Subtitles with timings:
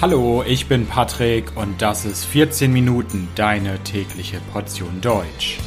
[0.00, 5.58] Hallo, ich bin Patrick und das ist 14 Minuten deine tägliche Portion Deutsch.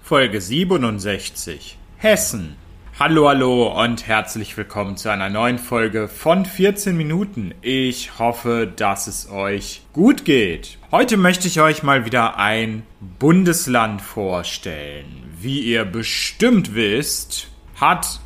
[0.00, 2.54] Folge 67 Hessen
[2.96, 7.52] Hallo, hallo und herzlich willkommen zu einer neuen Folge von 14 Minuten.
[7.60, 10.78] Ich hoffe, dass es euch gut geht.
[10.92, 12.84] Heute möchte ich euch mal wieder ein
[13.18, 15.23] Bundesland vorstellen.
[15.44, 17.48] Wie ihr bestimmt wisst,
[17.78, 18.18] hat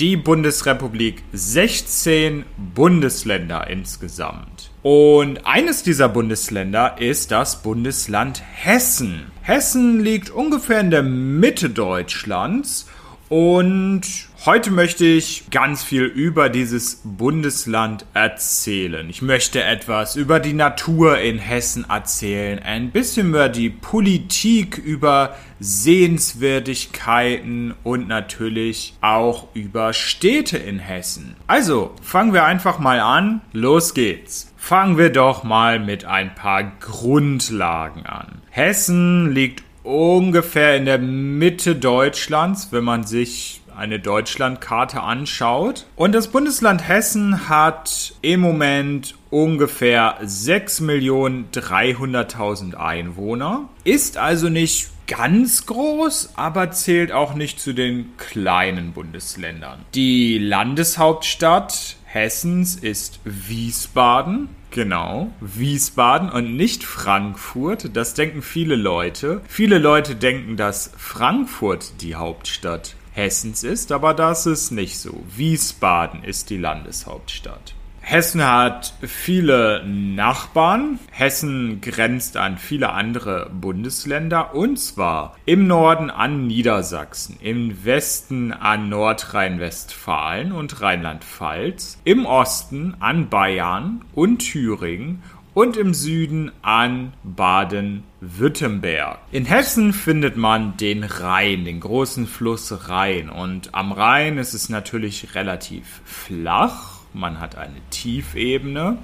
[0.00, 4.72] die Bundesrepublik 16 Bundesländer insgesamt.
[4.82, 9.30] Und eines dieser Bundesländer ist das Bundesland Hessen.
[9.40, 12.88] Hessen liegt ungefähr in der Mitte Deutschlands
[13.28, 14.02] und
[14.46, 19.08] heute möchte ich ganz viel über dieses Bundesland erzählen.
[19.08, 25.34] Ich möchte etwas über die Natur in Hessen erzählen, ein bisschen über die Politik, über
[25.60, 31.36] Sehenswürdigkeiten und natürlich auch über Städte in Hessen.
[31.46, 33.40] Also, fangen wir einfach mal an.
[33.52, 34.52] Los geht's.
[34.56, 38.42] Fangen wir doch mal mit ein paar Grundlagen an.
[38.50, 45.86] Hessen liegt ungefähr in der Mitte Deutschlands, wenn man sich eine Deutschlandkarte anschaut.
[45.96, 53.68] Und das Bundesland Hessen hat im Moment ungefähr 6.300.000 Einwohner.
[53.84, 59.84] Ist also nicht ganz groß, aber zählt auch nicht zu den kleinen Bundesländern.
[59.94, 64.48] Die Landeshauptstadt Hessens ist Wiesbaden.
[64.70, 67.96] Genau, Wiesbaden und nicht Frankfurt.
[67.96, 69.40] Das denken viele Leute.
[69.48, 75.22] Viele Leute denken, dass Frankfurt die Hauptstadt Hessens ist, aber das ist nicht so.
[75.36, 77.74] Wiesbaden ist die Landeshauptstadt.
[78.00, 80.98] Hessen hat viele Nachbarn.
[81.10, 88.90] Hessen grenzt an viele andere Bundesländer und zwar im Norden an Niedersachsen, im Westen an
[88.90, 95.22] Nordrhein-Westfalen und Rheinland-Pfalz, im Osten an Bayern und Thüringen
[95.54, 99.20] und im Süden an Baden-Württemberg.
[99.32, 104.68] In Hessen findet man den Rhein, den großen Fluss Rhein und am Rhein ist es
[104.68, 108.98] natürlich relativ flach man hat eine Tiefebene.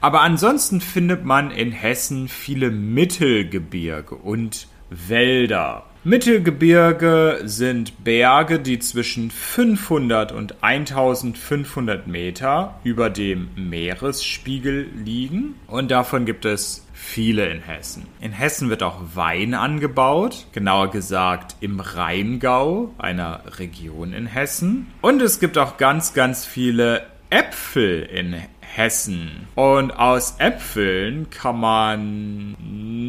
[0.00, 5.84] Aber ansonsten findet man in Hessen viele Mittelgebirge und Wälder.
[6.04, 15.54] Mittelgebirge sind Berge, die zwischen 500 und 1500 Meter über dem Meeresspiegel liegen.
[15.68, 18.08] Und davon gibt es viele in Hessen.
[18.20, 24.88] In Hessen wird auch Wein angebaut, genauer gesagt im Rheingau, einer Region in Hessen.
[25.02, 28.34] Und es gibt auch ganz, ganz viele Äpfel in
[28.74, 29.48] Hessen.
[29.54, 32.56] Und aus Äpfeln kann man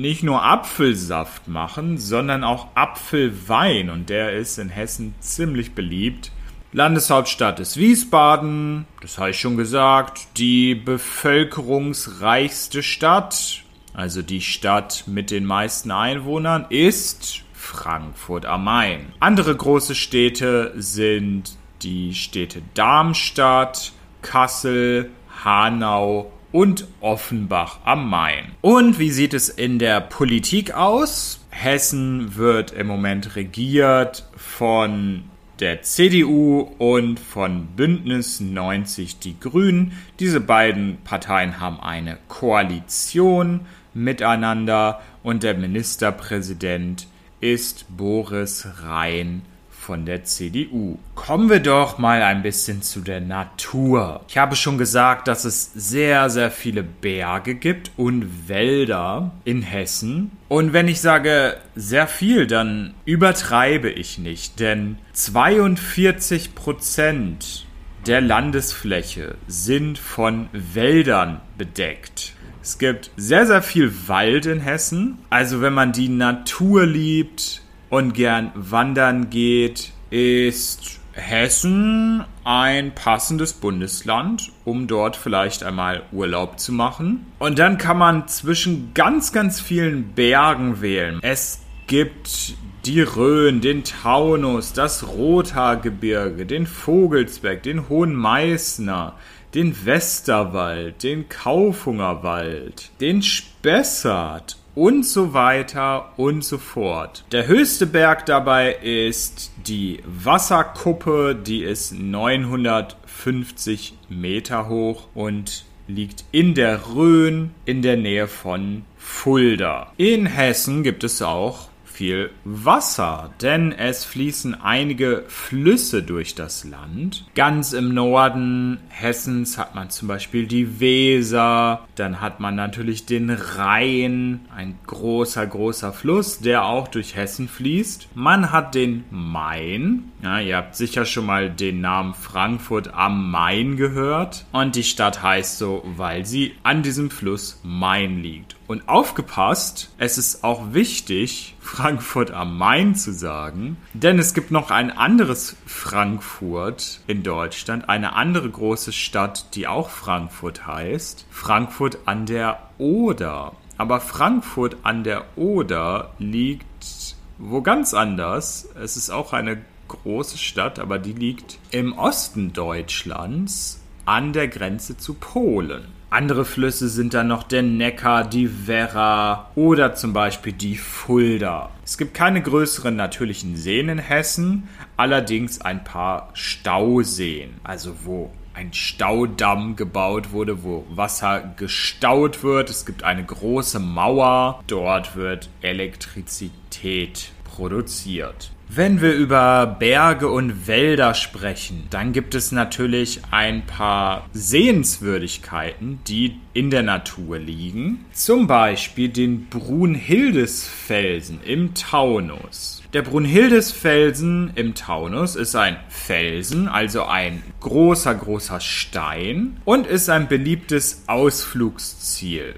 [0.01, 3.89] nicht nur Apfelsaft machen, sondern auch Apfelwein.
[3.89, 6.31] Und der ist in Hessen ziemlich beliebt.
[6.73, 10.27] Landeshauptstadt ist Wiesbaden, das habe ich schon gesagt.
[10.37, 13.63] Die bevölkerungsreichste Stadt,
[13.93, 19.13] also die Stadt mit den meisten Einwohnern, ist Frankfurt am Main.
[19.19, 23.93] Andere große Städte sind die Städte Darmstadt,
[24.23, 25.11] Kassel,
[25.43, 28.51] Hanau und Offenbach am Main.
[28.61, 31.39] Und wie sieht es in der Politik aus?
[31.49, 35.25] Hessen wird im Moment regiert von
[35.59, 39.93] der CDU und von Bündnis 90 Die Grünen.
[40.19, 43.61] Diese beiden Parteien haben eine Koalition
[43.93, 47.07] miteinander und der Ministerpräsident
[47.39, 49.43] ist Boris Rhein
[49.83, 50.97] von der CDU.
[51.13, 54.21] Kommen wir doch mal ein bisschen zu der Natur.
[54.29, 60.31] Ich habe schon gesagt, dass es sehr, sehr viele Berge gibt und Wälder in Hessen.
[60.47, 67.65] Und wenn ich sage sehr viel, dann übertreibe ich nicht, denn 42 Prozent
[68.07, 72.33] der Landesfläche sind von Wäldern bedeckt.
[72.61, 75.17] Es gibt sehr, sehr viel Wald in Hessen.
[75.29, 77.61] Also wenn man die Natur liebt,
[77.93, 86.71] und gern wandern geht, ist Hessen ein passendes Bundesland, um dort vielleicht einmal Urlaub zu
[86.71, 87.27] machen.
[87.37, 91.19] Und dann kann man zwischen ganz, ganz vielen Bergen wählen.
[91.21, 99.13] Es gibt die Rhön, den Taunus, das Rothaargebirge, den Vogelsberg, den Hohen Meißner,
[99.53, 107.23] den Westerwald, den Kaufungerwald, den Spessart und so weiter und so fort.
[107.31, 116.55] Der höchste Berg dabei ist die Wasserkuppe, die ist 950 Meter hoch und liegt in
[116.55, 119.91] der Rhön in der Nähe von Fulda.
[119.97, 127.25] In Hessen gibt es auch viel Wasser, denn es fließen einige Flüsse durch das Land.
[127.35, 133.29] Ganz im Norden Hessens hat man zum Beispiel die Weser, dann hat man natürlich den
[133.29, 138.09] Rhein, ein großer, großer Fluss, der auch durch Hessen fließt.
[138.15, 143.77] Man hat den Main, ja, ihr habt sicher schon mal den Namen Frankfurt am Main
[143.77, 148.55] gehört und die Stadt heißt so, weil sie an diesem Fluss Main liegt.
[148.67, 154.71] Und aufgepasst, es ist auch wichtig, Frankfurt am Main zu sagen, denn es gibt noch
[154.71, 162.25] ein anderes Frankfurt in Deutschland, eine andere große Stadt, die auch Frankfurt heißt, Frankfurt an
[162.25, 163.53] der Oder.
[163.77, 168.69] Aber Frankfurt an der Oder liegt wo ganz anders.
[168.81, 174.97] Es ist auch eine große Stadt, aber die liegt im Osten Deutschlands an der Grenze
[174.97, 175.85] zu Polen.
[176.13, 181.71] Andere Flüsse sind dann noch der Neckar, die Werra oder zum Beispiel die Fulda.
[181.83, 188.73] Es gibt keine größeren natürlichen Seen in Hessen, allerdings ein paar Stauseen, also wo ein
[188.73, 192.69] Staudamm gebaut wurde, wo Wasser gestaut wird.
[192.69, 198.52] Es gibt eine große Mauer, dort wird Elektrizität produziert.
[198.69, 206.39] Wenn wir über Berge und Wälder sprechen, dann gibt es natürlich ein paar Sehenswürdigkeiten, die
[206.53, 208.05] in der Natur liegen.
[208.13, 212.81] Zum Beispiel den Brunhildesfelsen im Taunus.
[212.93, 220.27] Der Brunhildesfelsen im Taunus ist ein Felsen, also ein großer, großer Stein und ist ein
[220.27, 222.55] beliebtes Ausflugsziel.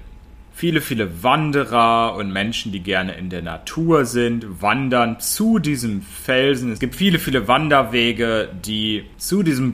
[0.58, 6.72] Viele, viele Wanderer und Menschen, die gerne in der Natur sind, wandern zu diesem Felsen.
[6.72, 9.70] Es gibt viele, viele Wanderwege, die zu diesem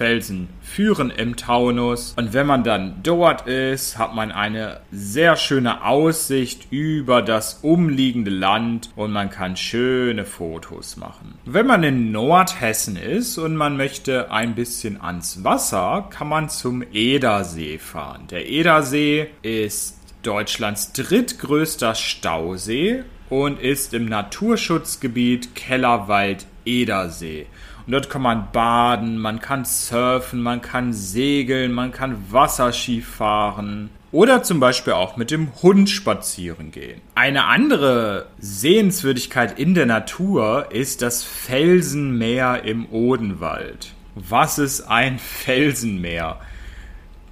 [0.00, 2.14] Brunhildesfelsen führen im Taunus.
[2.16, 8.30] Und wenn man dann dort ist, hat man eine sehr schöne Aussicht über das umliegende
[8.30, 11.34] Land und man kann schöne Fotos machen.
[11.44, 16.82] Wenn man in Nordhessen ist und man möchte ein bisschen ans Wasser, kann man zum
[16.92, 18.26] Edersee fahren.
[18.30, 27.46] Der Edersee ist Deutschlands drittgrößter Stausee und ist im Naturschutzgebiet Kellerwald-Edersee.
[27.86, 33.90] Und dort kann man baden, man kann surfen, man kann segeln, man kann Wasserski fahren.
[34.12, 37.00] Oder zum Beispiel auch mit dem Hund spazieren gehen.
[37.14, 43.92] Eine andere Sehenswürdigkeit in der Natur ist das Felsenmeer im Odenwald.
[44.16, 46.40] Was ist ein Felsenmeer?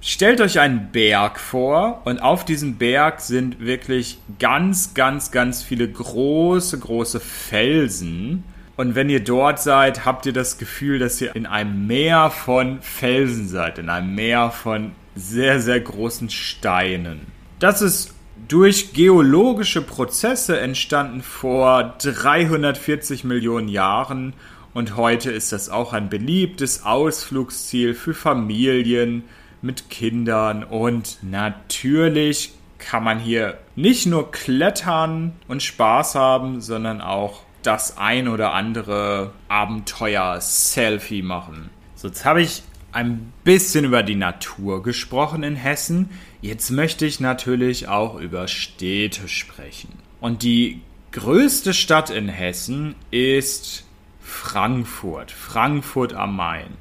[0.01, 5.89] Stellt euch einen Berg vor und auf diesem Berg sind wirklich ganz, ganz, ganz viele
[5.89, 8.45] große, große Felsen.
[8.79, 12.81] Und wenn ihr dort seid, habt ihr das Gefühl, dass ihr in einem Meer von
[12.81, 17.27] Felsen seid, in einem Meer von sehr, sehr großen Steinen.
[17.59, 18.13] Das ist
[18.47, 24.31] durch geologische Prozesse entstanden vor 340 Millionen Jahren
[24.73, 29.25] und heute ist das auch ein beliebtes Ausflugsziel für Familien
[29.61, 37.41] mit Kindern und natürlich kann man hier nicht nur klettern und Spaß haben, sondern auch
[37.63, 41.69] das ein oder andere Abenteuer-Selfie machen.
[41.95, 46.09] So, jetzt habe ich ein bisschen über die Natur gesprochen in Hessen.
[46.41, 49.89] Jetzt möchte ich natürlich auch über Städte sprechen.
[50.21, 53.85] Und die größte Stadt in Hessen ist
[54.21, 55.31] Frankfurt.
[55.31, 56.77] Frankfurt am Main.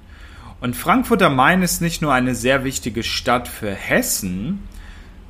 [0.61, 4.67] Und Frankfurt am Main ist nicht nur eine sehr wichtige Stadt für Hessen,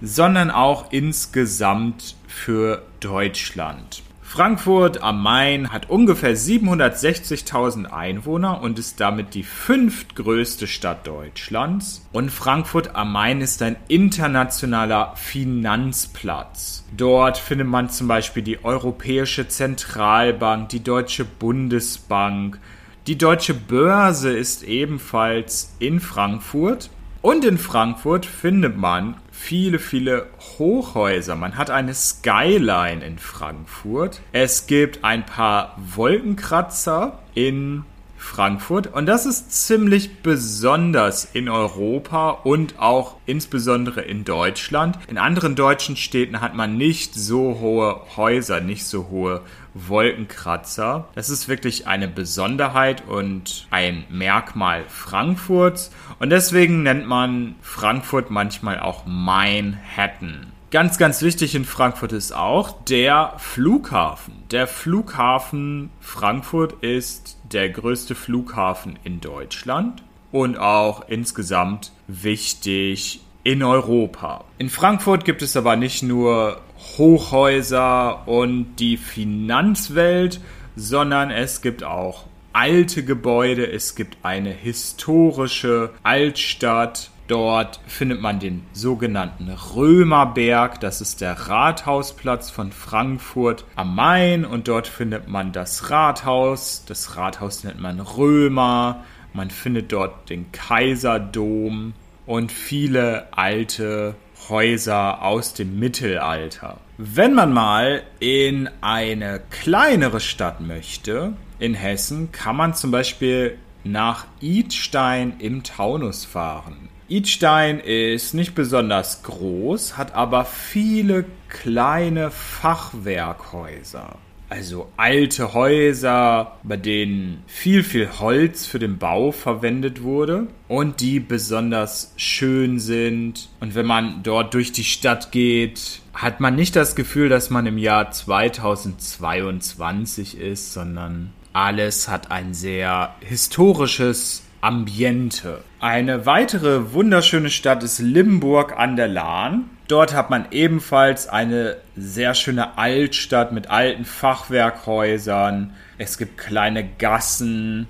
[0.01, 4.03] sondern auch insgesamt für Deutschland.
[4.29, 12.07] Frankfurt am Main hat ungefähr 760.000 Einwohner und ist damit die fünftgrößte Stadt Deutschlands.
[12.13, 16.85] Und Frankfurt am Main ist ein internationaler Finanzplatz.
[16.95, 22.61] Dort findet man zum Beispiel die Europäische Zentralbank, die Deutsche Bundesbank.
[23.07, 26.91] Die Deutsche Börse ist ebenfalls in Frankfurt.
[27.21, 30.27] Und in Frankfurt findet man viele, viele
[30.59, 31.35] Hochhäuser.
[31.35, 34.21] Man hat eine Skyline in Frankfurt.
[34.31, 37.85] Es gibt ein paar Wolkenkratzer in
[38.29, 44.99] Frankfurt und das ist ziemlich besonders in Europa und auch insbesondere in Deutschland.
[45.09, 49.41] In anderen deutschen Städten hat man nicht so hohe Häuser, nicht so hohe
[49.73, 51.09] Wolkenkratzer.
[51.15, 58.79] Das ist wirklich eine Besonderheit und ein Merkmal Frankfurts und deswegen nennt man Frankfurt manchmal
[58.79, 60.53] auch Manhattan.
[60.71, 64.35] Ganz, ganz wichtig in Frankfurt ist auch der Flughafen.
[64.51, 74.45] Der Flughafen Frankfurt ist der größte Flughafen in Deutschland und auch insgesamt wichtig in Europa.
[74.59, 76.61] In Frankfurt gibt es aber nicht nur
[76.99, 80.39] Hochhäuser und die Finanzwelt,
[80.77, 87.11] sondern es gibt auch alte Gebäude, es gibt eine historische Altstadt.
[87.29, 94.67] Dort findet man den sogenannten Römerberg, das ist der Rathausplatz von Frankfurt am Main und
[94.67, 96.85] dort findet man das Rathaus.
[96.87, 99.05] Das Rathaus nennt man Römer.
[99.35, 101.93] Man findet dort den Kaiserdom
[102.25, 104.15] und viele alte
[104.49, 106.79] Häuser aus dem Mittelalter.
[106.97, 114.27] Wenn man mal in eine kleinere Stadt möchte, in Hessen, kann man zum Beispiel nach
[114.41, 116.89] Idstein im Taunus fahren.
[117.09, 124.19] Idstein ist nicht besonders groß, hat aber viele kleine Fachwerkhäuser.
[124.51, 131.21] Also alte Häuser, bei denen viel, viel Holz für den Bau verwendet wurde und die
[131.21, 133.51] besonders schön sind.
[133.61, 137.67] Und wenn man dort durch die Stadt geht, hat man nicht das Gefühl, dass man
[137.67, 145.63] im Jahr 2022 ist, sondern alles hat ein sehr historisches Ambiente.
[145.81, 149.71] Eine weitere wunderschöne Stadt ist Limburg an der Lahn.
[149.87, 155.73] Dort hat man ebenfalls eine sehr schöne Altstadt mit alten Fachwerkhäusern.
[155.97, 157.87] Es gibt kleine Gassen.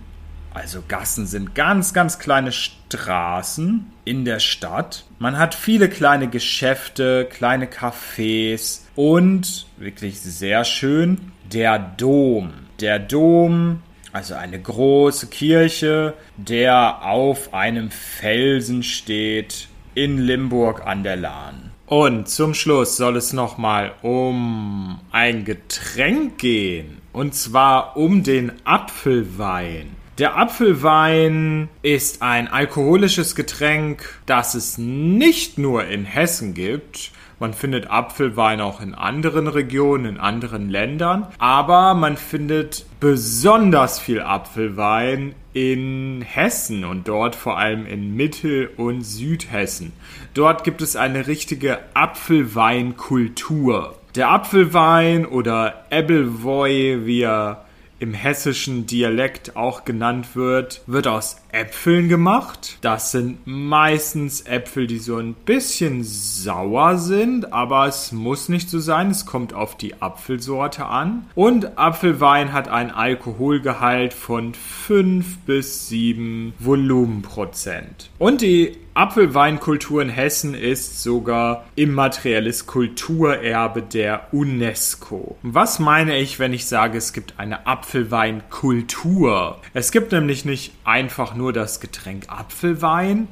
[0.55, 5.05] Also Gassen sind ganz, ganz kleine Straßen in der Stadt.
[5.19, 12.53] Man hat viele kleine Geschäfte, kleine Cafés und wirklich sehr schön der Dom.
[12.81, 21.17] Der Dom also eine große Kirche, der auf einem Felsen steht in Limburg an der
[21.17, 21.73] Lahn.
[21.87, 26.99] Und zum Schluss soll es nochmal um ein Getränk gehen.
[27.13, 29.97] Und zwar um den Apfelwein.
[30.19, 37.89] Der Apfelwein ist ein alkoholisches Getränk, das es nicht nur in Hessen gibt, man findet
[37.89, 41.29] Apfelwein auch in anderen Regionen, in anderen Ländern.
[41.39, 49.03] Aber man findet besonders viel Apfelwein in Hessen und dort vor allem in Mittel- und
[49.03, 49.93] Südhessen.
[50.35, 53.95] Dort gibt es eine richtige Apfelweinkultur.
[54.17, 57.67] Der Apfelwein oder Ebbelwoi, wie er
[58.01, 62.79] im hessischen Dialekt auch genannt wird, wird aus Äpfeln gemacht.
[62.81, 68.79] Das sind meistens Äpfel, die so ein bisschen sauer sind, aber es muss nicht so
[68.79, 69.11] sein.
[69.11, 71.27] Es kommt auf die Apfelsorte an.
[71.35, 78.11] Und Apfelwein hat einen Alkoholgehalt von 5 bis 7 Volumenprozent.
[78.19, 85.37] Und die Apfelweinkultur in Hessen ist sogar immaterielles Kulturerbe der UNESCO.
[85.43, 89.61] Was meine ich, wenn ich sage, es gibt eine Apfelweinkultur?
[89.73, 93.29] Es gibt nämlich nicht einfach nur das Getränk Apfelwein,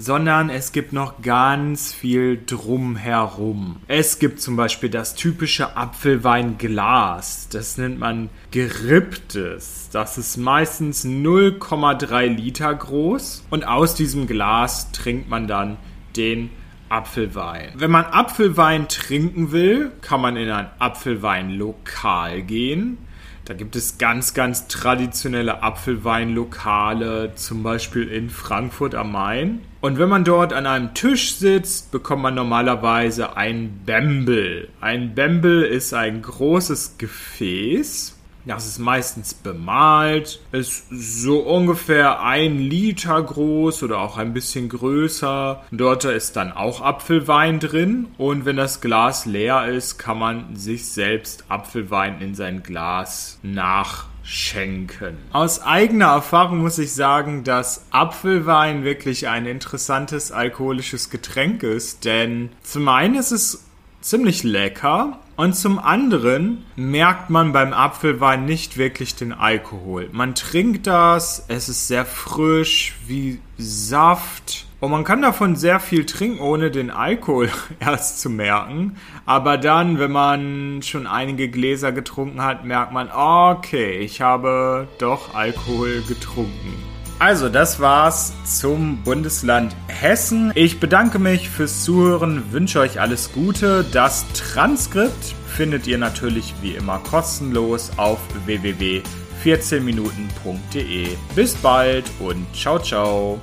[0.00, 3.76] sondern es gibt noch ganz viel drumherum.
[3.86, 7.48] Es gibt zum Beispiel das typische Apfelweinglas.
[7.50, 9.90] Das nennt man geripptes.
[9.92, 15.76] Das ist meistens 0,3 Liter groß und aus diesem Glas trinkt man dann
[16.16, 16.48] den
[16.88, 17.72] Apfelwein.
[17.74, 22.96] Wenn man Apfelwein trinken will, kann man in ein Apfelweinlokal gehen.
[23.44, 29.60] Da gibt es ganz, ganz traditionelle Apfelweinlokale, zum Beispiel in Frankfurt am Main.
[29.80, 34.68] Und wenn man dort an einem Tisch sitzt, bekommt man normalerweise ein Bembel.
[34.80, 38.19] Ein Bembel ist ein großes Gefäß
[38.50, 45.62] das ist meistens bemalt, ist so ungefähr ein Liter groß oder auch ein bisschen größer.
[45.70, 50.88] Dort ist dann auch Apfelwein drin und wenn das Glas leer ist, kann man sich
[50.88, 55.18] selbst Apfelwein in sein Glas nachschenken.
[55.32, 62.50] Aus eigener Erfahrung muss ich sagen, dass Apfelwein wirklich ein interessantes alkoholisches Getränk ist, denn
[62.64, 63.64] zum einen ist es
[64.00, 70.10] ziemlich lecker und zum anderen merkt man beim Apfelwein nicht wirklich den Alkohol.
[70.12, 74.66] Man trinkt das, es ist sehr frisch, wie Saft.
[74.80, 77.48] Und man kann davon sehr viel trinken, ohne den Alkohol
[77.80, 78.98] erst zu merken.
[79.24, 85.34] Aber dann, wenn man schon einige Gläser getrunken hat, merkt man, okay, ich habe doch
[85.34, 86.89] Alkohol getrunken.
[87.20, 90.52] Also, das war's zum Bundesland Hessen.
[90.54, 93.84] Ich bedanke mich fürs Zuhören, wünsche euch alles Gute.
[93.92, 101.08] Das Transkript findet ihr natürlich wie immer kostenlos auf www.14minuten.de.
[101.34, 103.38] Bis bald und ciao, ciao.